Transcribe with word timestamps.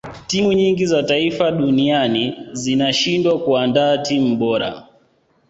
timu 0.27 0.53
nyingi 0.53 0.85
za 0.85 1.03
taifa 1.03 1.51
duninai 1.51 2.47
zinashindwa 2.51 3.39
kuandaa 3.39 3.97
timu 3.97 4.35
bora 4.35 4.87